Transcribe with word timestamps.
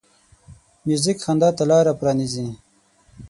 موزیک 0.85 1.17
خندا 1.25 1.49
ته 1.57 1.63
لاره 1.69 1.93
پرانیزي. 1.99 2.47